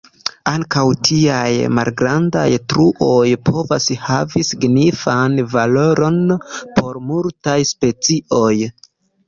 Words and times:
Ankaŭ 0.51 0.83
tiaj 1.09 1.51
malgrandaj 1.79 2.45
truoj 2.73 3.27
povas 3.51 3.87
havi 4.07 4.43
signifan 4.49 5.37
valoron 5.53 6.21
por 6.81 7.01
multaj 7.13 7.59
specioj. 7.77 8.53